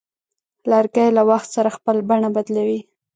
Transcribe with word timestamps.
لرګی 0.69 1.07
له 1.17 1.21
وخت 1.29 1.49
سره 1.55 1.69
خپل 1.77 1.97
بڼه 2.09 2.29
بدلوي. 2.35 2.79